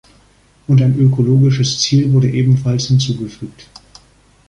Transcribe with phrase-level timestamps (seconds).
[0.65, 3.69] Und ein ökologisches Ziel wurde ebenfalls hinzugefügt.